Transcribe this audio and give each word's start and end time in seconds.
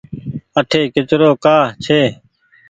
اٺي 0.59 0.81
ڪچرو 0.93 1.29
ڪآ 1.43 1.55
ڇي۔ 1.83 2.01